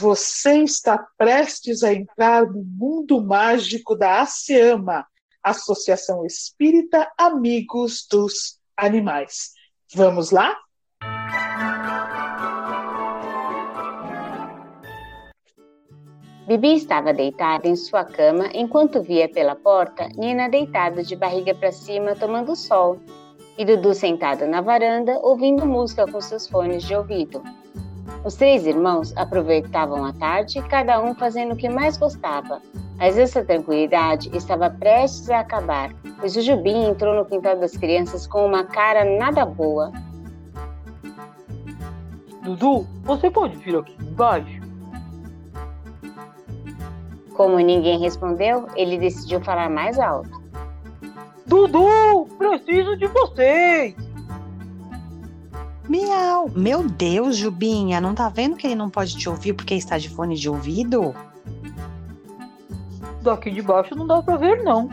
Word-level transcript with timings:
Você 0.00 0.62
está 0.62 0.96
prestes 1.16 1.82
a 1.82 1.92
entrar 1.92 2.46
no 2.46 2.62
mundo 2.62 3.20
mágico 3.20 3.96
da 3.96 4.20
ASEAMA, 4.20 5.04
Associação 5.42 6.24
Espírita 6.24 7.10
Amigos 7.18 8.06
dos 8.08 8.60
Animais. 8.76 9.50
Vamos 9.92 10.30
lá? 10.30 10.56
Bibi 16.46 16.76
estava 16.76 17.12
deitada 17.12 17.66
em 17.66 17.74
sua 17.74 18.04
cama 18.04 18.50
enquanto 18.54 19.02
via 19.02 19.28
pela 19.28 19.56
porta 19.56 20.08
Nina 20.16 20.48
deitada 20.48 21.02
de 21.02 21.16
barriga 21.16 21.56
para 21.56 21.72
cima 21.72 22.14
tomando 22.14 22.54
sol 22.54 23.00
e 23.58 23.64
Dudu 23.64 23.92
sentado 23.92 24.46
na 24.46 24.60
varanda 24.60 25.18
ouvindo 25.22 25.66
música 25.66 26.06
com 26.06 26.20
seus 26.20 26.46
fones 26.46 26.84
de 26.84 26.94
ouvido. 26.94 27.42
Os 28.24 28.34
três 28.34 28.66
irmãos 28.66 29.16
aproveitavam 29.16 30.04
a 30.04 30.12
tarde, 30.12 30.60
cada 30.62 31.00
um 31.00 31.14
fazendo 31.14 31.52
o 31.52 31.56
que 31.56 31.68
mais 31.68 31.96
gostava. 31.96 32.60
Mas 32.96 33.16
essa 33.16 33.44
tranquilidade 33.44 34.28
estava 34.36 34.68
prestes 34.68 35.30
a 35.30 35.40
acabar, 35.40 35.94
pois 36.18 36.36
o 36.36 36.42
Jubim 36.42 36.88
entrou 36.88 37.14
no 37.14 37.24
quintal 37.24 37.56
das 37.56 37.76
crianças 37.76 38.26
com 38.26 38.44
uma 38.44 38.64
cara 38.64 39.04
nada 39.04 39.44
boa. 39.44 39.92
Dudu, 42.42 42.86
você 43.04 43.30
pode 43.30 43.56
vir 43.56 43.76
aqui 43.76 43.96
embaixo? 44.00 44.60
Como 47.34 47.56
ninguém 47.58 48.00
respondeu, 48.00 48.66
ele 48.74 48.98
decidiu 48.98 49.40
falar 49.40 49.70
mais 49.70 49.98
alto. 49.98 50.42
Dudu, 51.46 52.26
preciso 52.36 52.96
de 52.96 53.06
vocês! 53.06 54.07
Miau! 55.88 56.50
Meu 56.54 56.82
Deus, 56.86 57.36
Jubinha, 57.36 58.00
não 58.00 58.14
tá 58.14 58.28
vendo 58.28 58.56
que 58.56 58.66
ele 58.66 58.74
não 58.74 58.90
pode 58.90 59.16
te 59.16 59.28
ouvir 59.28 59.54
porque 59.54 59.74
está 59.74 59.96
de 59.96 60.10
fone 60.10 60.36
de 60.36 60.48
ouvido? 60.48 61.14
Daqui 63.22 63.50
de 63.50 63.62
baixo 63.62 63.94
não 63.94 64.06
dá 64.06 64.22
pra 64.22 64.36
ver, 64.36 64.62
não. 64.62 64.90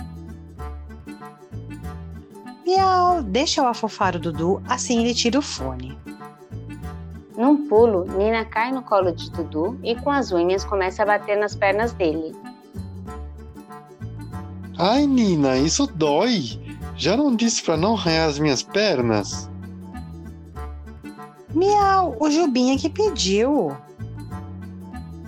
Miau, 2.66 3.22
deixa 3.22 3.62
eu 3.62 3.68
afofar 3.68 4.16
o 4.16 4.20
Dudu, 4.20 4.64
assim 4.68 5.02
ele 5.02 5.14
tira 5.14 5.38
o 5.38 5.42
fone. 5.42 5.98
Num 7.38 7.68
pulo, 7.68 8.06
Nina 8.18 8.46
cai 8.46 8.72
no 8.72 8.82
colo 8.82 9.12
de 9.12 9.30
Dudu 9.30 9.78
e 9.84 9.96
com 9.96 10.10
as 10.10 10.32
unhas 10.32 10.64
começa 10.64 11.04
a 11.04 11.06
bater 11.06 11.38
nas 11.38 11.56
pernas 11.56 11.92
dele. 11.92 12.34
Ai, 14.78 15.06
Nina, 15.06 15.58
isso 15.58 15.86
dói! 15.88 16.60
Já 16.96 17.18
não 17.18 17.36
disse 17.36 17.62
para 17.62 17.76
não 17.76 17.96
arranhar 17.96 18.30
as 18.30 18.40
minhas 18.40 18.64
pernas? 18.64 19.50
Miau, 21.56 22.18
o 22.20 22.30
Jubinha 22.30 22.78
que 22.78 22.90
pediu. 22.90 23.72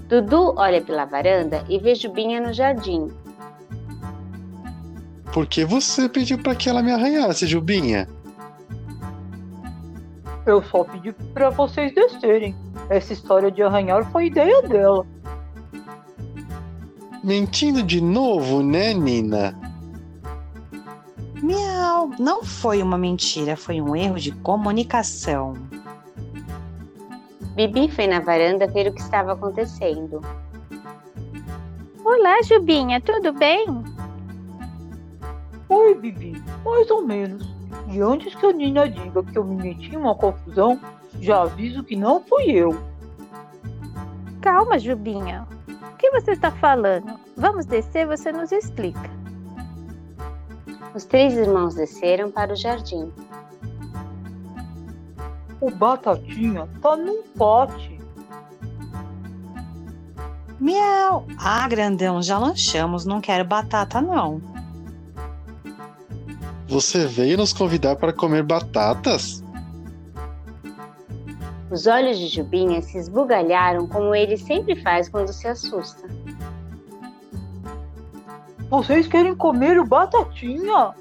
Dudu 0.10 0.54
olha 0.58 0.82
pela 0.82 1.06
varanda 1.06 1.64
e 1.70 1.80
vê 1.80 1.96
Jubinha 1.96 2.42
no 2.42 2.52
jardim. 2.52 3.08
Por 5.32 5.46
que 5.48 5.64
você 5.64 6.10
pediu 6.10 6.38
para 6.38 6.54
que 6.54 6.68
ela 6.68 6.84
me 6.84 6.92
arranhasse, 6.92 7.48
Jubinha? 7.48 8.10
Eu 10.46 10.62
só 10.64 10.84
pedi 10.84 11.14
para 11.34 11.50
vocês 11.50 11.94
descerem. 11.96 12.54
Essa 12.90 13.14
história 13.14 13.50
de 13.50 13.64
arranhar 13.64 14.10
foi 14.12 14.28
ideia 14.28 14.62
dela. 14.64 15.06
Mentindo 17.24 17.82
de 17.84 18.02
novo, 18.02 18.62
né, 18.62 18.94
Nina? 18.94 19.58
Miau, 21.42 22.10
não 22.20 22.44
foi 22.44 22.82
uma 22.82 22.98
mentira, 22.98 23.56
foi 23.56 23.82
um 23.82 23.96
erro 23.96 24.20
de 24.20 24.32
comunicação. 24.32 25.54
Bibi 27.58 27.90
foi 27.90 28.06
na 28.06 28.20
varanda 28.20 28.68
ver 28.68 28.88
o 28.88 28.94
que 28.94 29.02
estava 29.02 29.34
acontecendo. 29.34 30.22
Olá, 32.06 32.40
Jubinha, 32.44 33.02
tudo 33.02 33.34
bem? 33.34 33.66
Oi, 35.68 35.96
Bibi, 35.96 36.40
mais 36.64 36.92
ou 36.92 37.02
menos. 37.02 37.50
E 37.92 38.00
antes 38.00 38.36
que 38.36 38.46
a 38.46 38.54
Nina 38.54 38.88
diga 38.88 39.24
que 39.24 39.36
eu 39.36 39.44
me 39.44 39.56
meti 39.56 39.92
em 39.92 39.98
uma 39.98 40.14
confusão, 40.14 40.80
já 41.20 41.42
aviso 41.42 41.84
que 41.84 41.96
não 41.96 42.24
fui 42.26 42.52
eu. 42.52 42.78
Calma, 44.40 44.78
Jubinha. 44.78 45.48
O 45.68 45.98
que 45.98 46.12
você 46.12 46.34
está 46.34 46.52
falando? 46.52 47.20
Vamos 47.36 47.66
descer, 47.66 48.06
você 48.06 48.32
nos 48.32 48.52
explica. 48.52 49.10
Os 50.94 51.06
três 51.06 51.34
irmãos 51.34 51.74
desceram 51.74 52.30
para 52.30 52.54
o 52.54 52.56
jardim. 52.56 53.12
O 55.60 55.72
Batatinha 55.72 56.68
tá 56.82 56.96
num 56.96 57.24
pote. 57.36 57.98
Miau! 60.60 61.26
Ah, 61.38 61.68
grandão, 61.68 62.22
já 62.22 62.38
lanchamos, 62.38 63.06
não 63.06 63.22
quero 63.22 63.46
batata 63.46 64.02
não. 64.02 64.42
Você 66.68 67.06
veio 67.06 67.38
nos 67.38 67.54
convidar 67.54 67.96
para 67.96 68.12
comer 68.12 68.44
batatas? 68.44 69.44
Os 71.70 71.86
olhos 71.86 72.18
de 72.18 72.28
Jubinha 72.28 72.82
se 72.82 72.98
esbugalharam 72.98 73.88
como 73.88 74.16
ele 74.16 74.38
sempre 74.38 74.76
faz 74.82 75.10
quando 75.10 75.32
se 75.32 75.48
assusta. 75.48 76.08
Vocês 78.70 79.08
querem 79.08 79.36
comer 79.36 79.80
o 79.80 79.86
batatinha? 79.86 80.94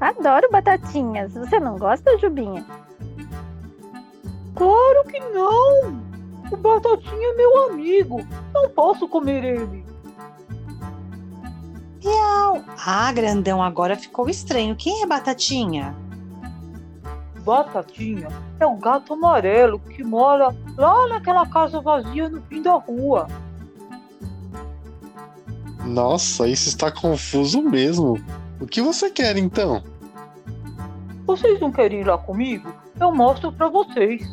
Adoro 0.00 0.48
batatinhas. 0.50 1.34
Você 1.34 1.60
não 1.60 1.76
gosta, 1.76 2.16
Jubinha? 2.18 2.64
Claro 4.54 5.04
que 5.04 5.20
não! 5.20 6.00
O 6.50 6.56
batatinha 6.56 7.32
é 7.32 7.36
meu 7.36 7.64
amigo. 7.64 8.20
Não 8.52 8.70
posso 8.70 9.06
comer 9.06 9.44
ele. 9.44 9.84
Miau! 12.02 12.64
Ah, 12.84 13.12
grandão, 13.12 13.62
agora 13.62 13.94
ficou 13.94 14.28
estranho. 14.28 14.74
Quem 14.74 15.02
é 15.02 15.06
Batatinha? 15.06 15.94
Batatinha 17.44 18.28
é 18.58 18.66
o 18.66 18.76
gato 18.76 19.12
amarelo 19.12 19.78
que 19.78 20.02
mora 20.02 20.54
lá 20.76 21.08
naquela 21.08 21.46
casa 21.46 21.80
vazia 21.80 22.28
no 22.28 22.40
fim 22.42 22.62
da 22.62 22.74
rua. 22.74 23.28
Nossa, 25.84 26.48
isso 26.48 26.68
está 26.68 26.90
confuso 26.90 27.62
mesmo. 27.62 28.18
O 28.60 28.66
que 28.66 28.80
você 28.80 29.10
quer 29.10 29.36
então? 29.36 29.82
Vocês 31.30 31.60
não 31.60 31.70
querem 31.70 32.00
ir 32.00 32.08
lá 32.08 32.18
comigo? 32.18 32.68
Eu 32.98 33.12
mostro 33.12 33.52
para 33.52 33.68
vocês. 33.68 34.28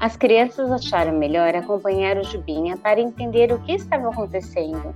As 0.00 0.16
crianças 0.16 0.72
acharam 0.72 1.16
melhor 1.16 1.54
acompanhar 1.54 2.16
o 2.16 2.24
Jubinha 2.24 2.76
para 2.76 3.00
entender 3.00 3.52
o 3.52 3.60
que 3.60 3.74
estava 3.74 4.08
acontecendo. 4.08 4.92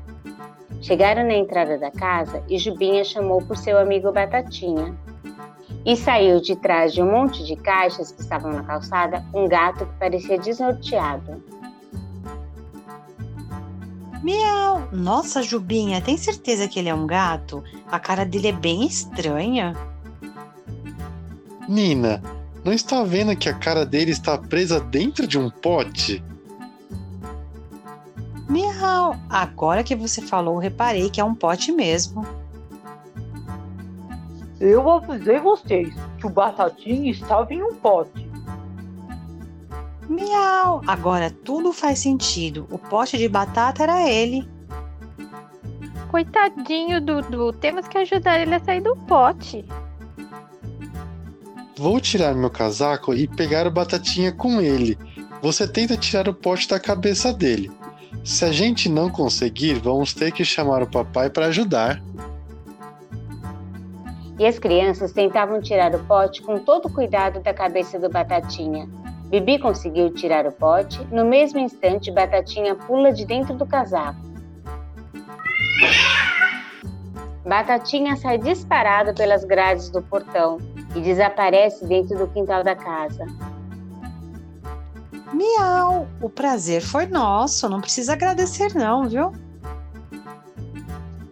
Chegaram 0.82 1.22
na 1.22 1.34
entrada 1.34 1.78
da 1.78 1.88
casa 1.88 2.42
e 2.48 2.58
Jubinha 2.58 3.04
chamou 3.04 3.40
por 3.40 3.56
seu 3.56 3.78
amigo 3.78 4.10
Batatinha. 4.10 4.92
E 5.84 5.96
saiu 5.96 6.40
de 6.40 6.56
trás 6.56 6.92
de 6.92 7.00
um 7.00 7.08
monte 7.08 7.44
de 7.44 7.54
caixas 7.54 8.10
que 8.10 8.22
estavam 8.22 8.50
na 8.50 8.64
calçada 8.64 9.24
um 9.32 9.46
gato 9.46 9.86
que 9.86 9.98
parecia 10.00 10.36
desnorteado. 10.36 11.44
Miau! 14.22 14.88
Nossa, 14.92 15.42
Jubinha, 15.42 16.00
tem 16.00 16.16
certeza 16.16 16.68
que 16.68 16.78
ele 16.78 16.88
é 16.88 16.94
um 16.94 17.06
gato? 17.06 17.62
A 17.90 17.98
cara 17.98 18.24
dele 18.24 18.48
é 18.48 18.52
bem 18.52 18.86
estranha. 18.86 19.74
Nina, 21.68 22.22
não 22.64 22.72
está 22.72 23.02
vendo 23.02 23.36
que 23.36 23.48
a 23.48 23.54
cara 23.54 23.84
dele 23.84 24.10
está 24.10 24.38
presa 24.38 24.80
dentro 24.80 25.26
de 25.26 25.38
um 25.38 25.50
pote? 25.50 26.22
Miau! 28.48 29.16
Agora 29.28 29.82
que 29.82 29.96
você 29.96 30.22
falou, 30.22 30.58
reparei 30.58 31.10
que 31.10 31.20
é 31.20 31.24
um 31.24 31.34
pote 31.34 31.72
mesmo. 31.72 32.26
Eu 34.58 34.90
avisei 34.90 35.38
vocês 35.38 35.94
que 36.18 36.26
o 36.26 36.30
Batatinha 36.30 37.10
estava 37.10 37.52
em 37.52 37.62
um 37.62 37.74
pote. 37.74 38.25
Miau! 40.08 40.82
Agora 40.86 41.30
tudo 41.30 41.72
faz 41.72 41.98
sentido. 41.98 42.66
O 42.70 42.78
pote 42.78 43.18
de 43.18 43.28
batata 43.28 43.82
era 43.82 44.08
ele. 44.08 44.48
Coitadinho, 46.08 47.00
Dudu. 47.00 47.52
Temos 47.52 47.88
que 47.88 47.98
ajudar 47.98 48.40
ele 48.40 48.54
a 48.54 48.60
sair 48.60 48.80
do 48.80 48.96
pote. 48.96 49.64
Vou 51.76 52.00
tirar 52.00 52.34
meu 52.34 52.50
casaco 52.50 53.12
e 53.12 53.28
pegar 53.28 53.66
o 53.66 53.70
batatinha 53.70 54.32
com 54.32 54.60
ele. 54.60 54.96
Você 55.42 55.68
tenta 55.68 55.96
tirar 55.96 56.28
o 56.28 56.34
pote 56.34 56.68
da 56.68 56.80
cabeça 56.80 57.32
dele. 57.32 57.70
Se 58.24 58.44
a 58.44 58.52
gente 58.52 58.88
não 58.88 59.10
conseguir, 59.10 59.74
vamos 59.74 60.14
ter 60.14 60.32
que 60.32 60.44
chamar 60.44 60.82
o 60.82 60.90
papai 60.90 61.28
para 61.28 61.46
ajudar. 61.46 62.02
E 64.38 64.46
as 64.46 64.58
crianças 64.58 65.12
tentavam 65.12 65.60
tirar 65.60 65.94
o 65.94 66.04
pote 66.04 66.42
com 66.42 66.58
todo 66.58 66.86
o 66.86 66.92
cuidado 66.92 67.40
da 67.40 67.54
cabeça 67.54 67.98
do 67.98 68.08
Batatinha. 68.08 68.88
Bibi 69.28 69.58
conseguiu 69.58 70.12
tirar 70.12 70.46
o 70.46 70.52
pote. 70.52 71.02
No 71.10 71.24
mesmo 71.24 71.58
instante, 71.58 72.10
Batatinha 72.10 72.74
pula 72.74 73.12
de 73.12 73.24
dentro 73.24 73.54
do 73.54 73.66
casaco. 73.66 74.20
Batatinha 77.44 78.16
sai 78.16 78.38
disparado 78.38 79.14
pelas 79.14 79.44
grades 79.44 79.88
do 79.90 80.02
portão 80.02 80.58
e 80.94 81.00
desaparece 81.00 81.86
dentro 81.86 82.18
do 82.18 82.26
quintal 82.28 82.64
da 82.64 82.74
casa. 82.74 83.24
Miau, 85.32 86.08
o 86.20 86.28
prazer 86.28 86.80
foi 86.80 87.06
nosso, 87.06 87.68
não 87.68 87.80
precisa 87.80 88.14
agradecer 88.14 88.74
não, 88.74 89.08
viu? 89.08 89.32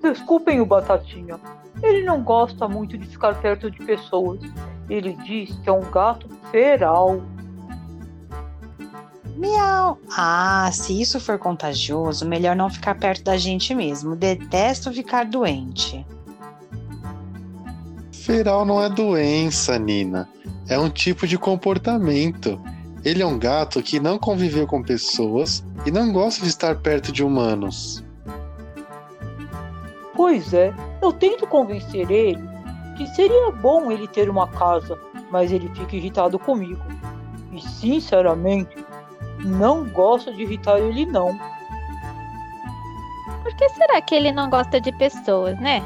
Desculpem 0.02 0.60
o 0.60 0.66
Batatinha. 0.66 1.40
Ele 1.82 2.02
não 2.02 2.22
gosta 2.22 2.68
muito 2.68 2.96
de 2.98 3.06
ficar 3.06 3.40
perto 3.40 3.70
de 3.70 3.78
pessoas. 3.78 4.40
Ele 4.88 5.14
diz 5.24 5.56
que 5.58 5.68
é 5.68 5.72
um 5.72 5.90
gato 5.90 6.28
feral. 6.50 7.22
Miau. 9.36 9.98
Ah, 10.16 10.70
se 10.72 11.00
isso 11.00 11.18
for 11.20 11.38
contagioso, 11.38 12.26
melhor 12.26 12.54
não 12.54 12.70
ficar 12.70 12.94
perto 12.94 13.24
da 13.24 13.36
gente 13.36 13.74
mesmo. 13.74 14.14
Detesto 14.14 14.92
ficar 14.92 15.24
doente. 15.24 16.06
Feral 18.12 18.64
não 18.64 18.82
é 18.82 18.88
doença, 18.88 19.78
Nina. 19.78 20.28
É 20.68 20.78
um 20.78 20.88
tipo 20.88 21.26
de 21.26 21.36
comportamento. 21.36 22.60
Ele 23.04 23.22
é 23.22 23.26
um 23.26 23.38
gato 23.38 23.82
que 23.82 24.00
não 24.00 24.18
conviveu 24.18 24.66
com 24.66 24.82
pessoas 24.82 25.62
e 25.84 25.90
não 25.90 26.10
gosta 26.12 26.42
de 26.42 26.48
estar 26.48 26.76
perto 26.76 27.12
de 27.12 27.22
humanos. 27.22 28.02
Pois 30.14 30.54
é, 30.54 30.72
eu 31.02 31.12
tento 31.12 31.46
convencer 31.46 32.10
ele 32.10 32.42
que 32.96 33.06
seria 33.08 33.50
bom 33.50 33.90
ele 33.90 34.06
ter 34.06 34.30
uma 34.30 34.48
casa, 34.48 34.98
mas 35.30 35.52
ele 35.52 35.68
fica 35.74 35.96
irritado 35.96 36.38
comigo. 36.38 36.80
E 37.52 37.60
sinceramente, 37.60 38.74
não 39.44 39.84
gosto 39.84 40.32
de 40.32 40.42
irritar 40.42 40.78
ele 40.78 41.06
não. 41.06 41.38
Por 43.42 43.54
que 43.54 43.68
será 43.70 44.00
que 44.00 44.14
ele 44.14 44.32
não 44.32 44.48
gosta 44.48 44.80
de 44.80 44.90
pessoas, 44.92 45.58
né? 45.60 45.82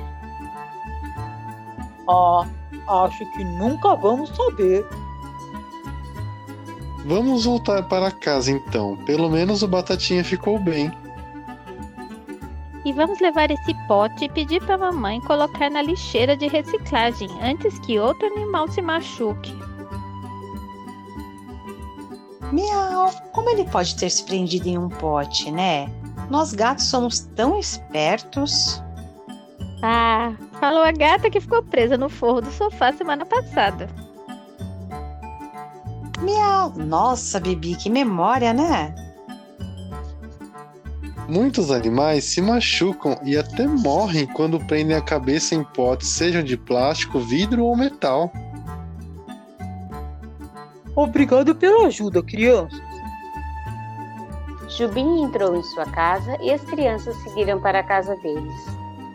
Ah, 2.08 2.46
acho 3.04 3.26
que 3.32 3.44
nunca 3.44 3.94
vamos 3.96 4.30
saber. 4.30 4.86
Vamos 7.04 7.44
voltar 7.44 7.82
para 7.84 8.10
casa 8.10 8.50
então. 8.50 8.96
Pelo 9.04 9.28
menos 9.28 9.62
o 9.62 9.68
Batatinha 9.68 10.22
ficou 10.22 10.58
bem. 10.58 10.92
E 12.84 12.92
vamos 12.92 13.20
levar 13.20 13.50
esse 13.50 13.74
pote 13.86 14.24
e 14.24 14.28
pedir 14.28 14.62
para 14.64 14.76
a 14.76 14.78
mamãe 14.78 15.20
colocar 15.22 15.70
na 15.70 15.82
lixeira 15.82 16.36
de 16.36 16.46
reciclagem 16.46 17.28
antes 17.42 17.78
que 17.80 17.98
outro 17.98 18.26
animal 18.28 18.68
se 18.68 18.80
machuque. 18.80 19.67
Miau, 22.52 23.12
como 23.32 23.50
ele 23.50 23.64
pode 23.64 23.96
ter 23.96 24.10
se 24.10 24.24
prendido 24.24 24.66
em 24.66 24.78
um 24.78 24.88
pote, 24.88 25.50
né? 25.50 25.88
Nós 26.30 26.52
gatos 26.52 26.86
somos 26.86 27.20
tão 27.34 27.58
espertos. 27.58 28.82
Ah, 29.82 30.32
falou 30.60 30.82
a 30.82 30.92
gata 30.92 31.30
que 31.30 31.40
ficou 31.40 31.62
presa 31.62 31.96
no 31.96 32.08
forro 32.08 32.40
do 32.40 32.50
sofá 32.50 32.92
semana 32.92 33.24
passada. 33.24 33.88
Miau, 36.20 36.72
nossa, 36.76 37.38
Bibi, 37.38 37.76
que 37.76 37.88
memória, 37.88 38.52
né? 38.52 38.94
Muitos 41.28 41.70
animais 41.70 42.24
se 42.24 42.40
machucam 42.40 43.18
e 43.22 43.36
até 43.36 43.66
morrem 43.66 44.26
quando 44.26 44.58
prendem 44.58 44.96
a 44.96 45.00
cabeça 45.02 45.54
em 45.54 45.62
potes, 45.62 46.08
sejam 46.08 46.42
de 46.42 46.56
plástico, 46.56 47.20
vidro 47.20 47.64
ou 47.64 47.76
metal. 47.76 48.32
Obrigado 50.98 51.54
pela 51.54 51.86
ajuda, 51.86 52.20
crianças. 52.24 52.82
Jubim 54.68 55.22
entrou 55.22 55.54
em 55.54 55.62
sua 55.62 55.86
casa 55.86 56.36
e 56.42 56.50
as 56.50 56.60
crianças 56.62 57.14
seguiram 57.18 57.60
para 57.60 57.78
a 57.78 57.82
casa 57.84 58.16
deles. 58.16 58.66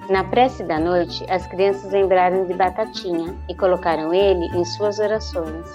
Na 0.10 0.24
prece 0.24 0.64
da 0.64 0.80
noite, 0.80 1.26
as 1.30 1.46
crianças 1.46 1.92
lembraram 1.92 2.46
de 2.46 2.54
Batatinha 2.54 3.36
e 3.50 3.56
colocaram 3.56 4.14
ele 4.14 4.46
em 4.58 4.64
suas 4.64 4.98
orações. 4.98 5.66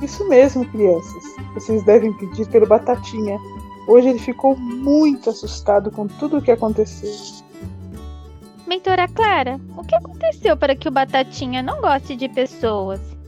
Isso 0.00 0.26
mesmo, 0.30 0.64
crianças. 0.64 1.22
Vocês 1.52 1.82
devem 1.82 2.14
pedir 2.14 2.48
pelo 2.48 2.66
Batatinha. 2.66 3.38
Hoje 3.86 4.08
ele 4.08 4.18
ficou 4.18 4.56
muito 4.56 5.28
assustado 5.28 5.90
com 5.90 6.06
tudo 6.06 6.38
o 6.38 6.42
que 6.42 6.50
aconteceu. 6.50 7.12
Mentora 8.66 9.06
Clara, 9.08 9.60
o 9.76 9.84
que 9.84 9.94
aconteceu 9.94 10.56
para 10.56 10.74
que 10.74 10.88
o 10.88 10.90
Batatinha 10.90 11.62
não 11.62 11.82
goste 11.82 12.16
de 12.16 12.30
pessoas? 12.30 13.19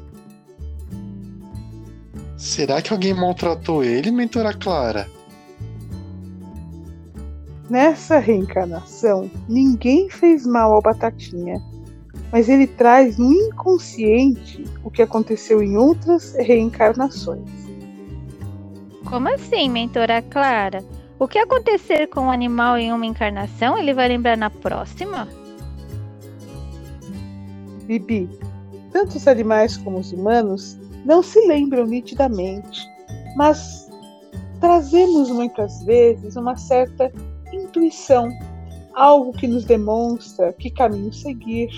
Será 2.43 2.83
que 2.83 2.93
alguém 2.93 3.15
maltratou 3.15 3.85
ele, 3.85 4.11
mentora 4.11 4.53
Clara? 4.53 5.09
Nessa 7.71 8.19
reencarnação, 8.19 9.31
ninguém 9.49 10.11
fez 10.11 10.45
mal 10.45 10.75
ao 10.75 10.83
Batatinha, 10.83 11.63
mas 12.33 12.49
ele 12.49 12.67
traz 12.67 13.17
no 13.17 13.33
inconsciente 13.33 14.65
o 14.83 14.91
que 14.91 15.03
aconteceu 15.03 15.63
em 15.63 15.77
outras 15.77 16.35
reencarnações. 16.35 17.49
Como 19.05 19.29
assim, 19.29 19.71
mentora 19.71 20.21
Clara? 20.21 20.85
O 21.21 21.29
que 21.29 21.39
acontecer 21.39 22.09
com 22.09 22.27
o 22.27 22.31
animal 22.31 22.77
em 22.77 22.93
uma 22.93 23.07
encarnação, 23.07 23.79
ele 23.79 23.95
vai 23.95 24.09
lembrar 24.09 24.37
na 24.37 24.51
próxima? 24.51 25.29
Bibi, 27.85 28.29
tanto 28.93 29.17
os 29.17 29.29
animais 29.29 29.77
como 29.77 30.01
os 30.01 30.11
humanos 30.11 30.77
não 31.05 31.23
se 31.23 31.41
lembram 31.47 31.87
nitidamente, 31.87 32.87
mas 33.37 33.91
trazemos 34.61 35.31
muitas 35.31 35.83
vezes 35.83 36.37
uma 36.37 36.57
certa 36.57 37.13
intuição, 37.53 38.29
algo 38.95 39.33
que 39.33 39.47
nos 39.47 39.65
demonstra 39.65 40.53
que 40.53 40.71
caminho 40.71 41.13
seguir, 41.13 41.69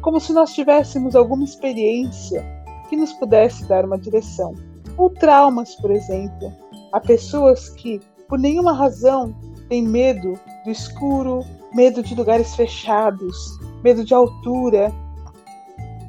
como 0.00 0.20
se 0.20 0.32
nós 0.32 0.54
tivéssemos 0.54 1.14
alguma 1.14 1.44
experiência 1.44 2.44
que 2.88 2.96
nos 2.96 3.12
pudesse 3.14 3.64
dar 3.66 3.84
uma 3.84 3.98
direção. 3.98 4.54
Ou 4.96 5.10
traumas, 5.10 5.74
por 5.76 5.90
exemplo. 5.90 6.52
Há 6.92 7.00
pessoas 7.00 7.70
que, 7.70 8.00
por 8.28 8.38
nenhuma 8.38 8.72
razão, 8.72 9.34
têm 9.68 9.82
medo 9.82 10.38
do 10.64 10.70
escuro, 10.70 11.44
medo 11.74 12.02
de 12.02 12.14
lugares 12.14 12.54
fechados, 12.54 13.36
medo 13.82 14.04
de 14.04 14.12
altura. 14.12 14.92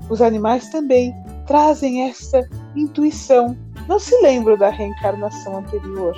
Os 0.09 0.21
animais 0.21 0.69
também 0.69 1.15
trazem 1.45 2.09
essa 2.09 2.47
intuição. 2.75 3.57
Não 3.87 3.99
se 3.99 4.15
lembram 4.21 4.57
da 4.57 4.69
reencarnação 4.69 5.57
anterior, 5.57 6.15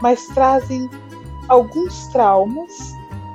mas 0.00 0.26
trazem 0.28 0.88
alguns 1.48 2.06
traumas 2.08 2.70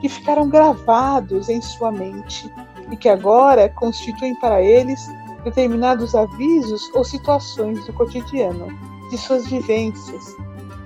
que 0.02 0.10
ficaram 0.10 0.48
gravados 0.48 1.50
em 1.50 1.62
sua 1.62 1.92
mente 1.92 2.52
e 2.92 2.96
que 2.96 3.10
agora 3.10 3.70
constituem 3.70 4.36
para 4.40 4.62
eles 4.62 5.08
determinados 5.44 6.14
avisos 6.14 6.90
ou 6.94 7.04
situações 7.04 7.86
do 7.86 7.94
cotidiano, 7.94 8.68
de 9.10 9.18
suas 9.18 9.48
vivências. 9.48 10.36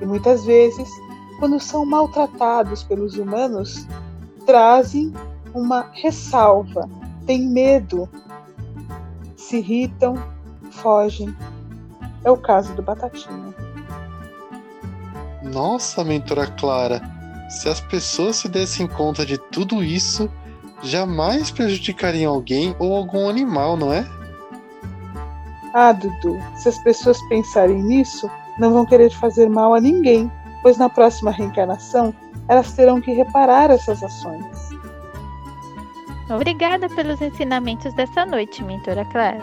E 0.01 0.05
muitas 0.05 0.45
vezes, 0.45 0.89
quando 1.39 1.59
são 1.59 1.85
maltratados 1.85 2.83
pelos 2.83 3.17
humanos, 3.17 3.87
trazem 4.45 5.13
uma 5.53 5.89
ressalva, 5.93 6.89
têm 7.25 7.47
medo 7.47 8.09
se 9.51 9.57
irritam, 9.57 10.15
fogem. 10.71 11.35
É 12.23 12.31
o 12.31 12.37
caso 12.37 12.73
do 12.73 12.81
Batatinha. 12.81 13.53
Nossa, 15.43 16.03
mentora 16.05 16.47
Clara, 16.47 17.01
se 17.49 17.67
as 17.67 17.81
pessoas 17.81 18.37
se 18.37 18.47
dessem 18.47 18.87
conta 18.87 19.25
de 19.25 19.37
tudo 19.37 19.83
isso, 19.83 20.29
jamais 20.81 21.51
prejudicariam 21.51 22.33
alguém 22.33 22.73
ou 22.79 22.95
algum 22.95 23.27
animal, 23.27 23.75
não 23.75 23.91
é? 23.91 24.07
Ah, 25.73 25.91
Dudu, 25.91 26.39
se 26.55 26.69
as 26.69 26.77
pessoas 26.83 27.17
pensarem 27.27 27.81
nisso, 27.83 28.31
não 28.57 28.71
vão 28.71 28.85
querer 28.85 29.09
fazer 29.09 29.49
mal 29.49 29.73
a 29.73 29.81
ninguém, 29.81 30.31
pois 30.61 30.77
na 30.77 30.89
próxima 30.89 31.31
reencarnação 31.31 32.13
elas 32.47 32.71
terão 32.71 33.01
que 33.01 33.11
reparar 33.11 33.69
essas 33.69 34.01
ações. 34.01 34.70
Obrigada 36.29 36.87
pelos 36.89 37.21
ensinamentos 37.21 37.93
dessa 37.93 38.25
noite, 38.25 38.63
mentora 38.63 39.03
Clara. 39.05 39.41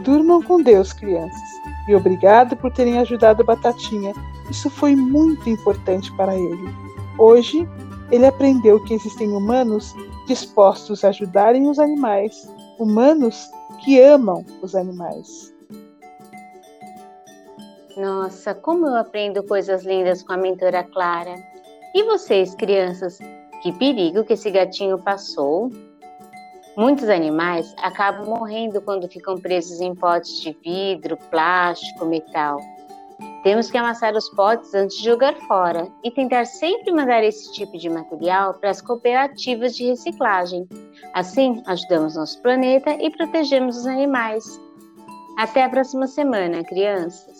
Durmam 0.00 0.42
com 0.42 0.62
Deus, 0.62 0.92
crianças. 0.92 1.48
E 1.88 1.94
obrigado 1.94 2.56
por 2.56 2.72
terem 2.72 2.98
ajudado 2.98 3.44
Batatinha. 3.44 4.12
Isso 4.50 4.70
foi 4.70 4.94
muito 4.94 5.48
importante 5.48 6.14
para 6.16 6.34
ele. 6.36 6.74
Hoje, 7.18 7.68
ele 8.10 8.26
aprendeu 8.26 8.82
que 8.84 8.94
existem 8.94 9.28
humanos 9.32 9.94
dispostos 10.26 11.04
a 11.04 11.08
ajudarem 11.08 11.66
os 11.66 11.78
animais, 11.78 12.48
humanos 12.78 13.50
que 13.84 14.00
amam 14.00 14.44
os 14.62 14.74
animais. 14.74 15.52
Nossa, 17.96 18.54
como 18.54 18.86
eu 18.86 18.96
aprendo 18.96 19.42
coisas 19.42 19.84
lindas 19.84 20.22
com 20.22 20.32
a 20.32 20.36
mentora 20.36 20.84
Clara. 20.84 21.34
E 21.94 22.04
vocês, 22.04 22.54
crianças, 22.54 23.18
que 23.62 23.72
perigo 23.72 24.24
que 24.24 24.34
esse 24.34 24.50
gatinho 24.50 24.98
passou. 24.98 25.70
Muitos 26.76 27.08
animais 27.08 27.74
acabam 27.78 28.26
morrendo 28.26 28.80
quando 28.80 29.08
ficam 29.08 29.36
presos 29.36 29.80
em 29.80 29.94
potes 29.94 30.40
de 30.40 30.56
vidro, 30.62 31.16
plástico, 31.30 32.04
metal. 32.04 32.60
Temos 33.42 33.70
que 33.70 33.78
amassar 33.78 34.14
os 34.14 34.28
potes 34.30 34.74
antes 34.74 34.96
de 34.98 35.04
jogar 35.04 35.34
fora 35.46 35.88
e 36.04 36.10
tentar 36.10 36.44
sempre 36.44 36.92
mandar 36.92 37.24
esse 37.24 37.52
tipo 37.52 37.76
de 37.76 37.88
material 37.88 38.54
para 38.54 38.70
as 38.70 38.80
cooperativas 38.80 39.76
de 39.76 39.86
reciclagem. 39.86 40.68
Assim, 41.14 41.62
ajudamos 41.66 42.14
nosso 42.14 42.40
planeta 42.42 42.90
e 43.00 43.10
protegemos 43.10 43.76
os 43.76 43.86
animais. 43.86 44.44
Até 45.36 45.64
a 45.64 45.68
próxima 45.68 46.06
semana, 46.06 46.64
crianças! 46.64 47.37